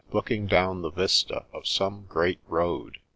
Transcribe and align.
looking 0.11 0.47
down 0.47 0.81
the 0.81 0.89
vista 0.89 1.45
of 1.53 1.67
some 1.67 2.05
great 2.09 2.39
road 2.47 2.97